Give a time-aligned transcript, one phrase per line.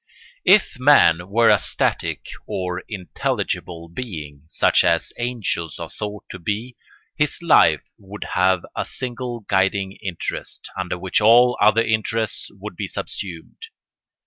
[0.57, 6.75] ]If man were a static or intelligible being, such as angels are thought to be,
[7.15, 12.87] his life would have a single guiding interest, under which all other interests would be
[12.87, 13.65] subsumed.